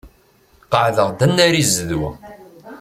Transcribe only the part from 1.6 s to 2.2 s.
zzedwa.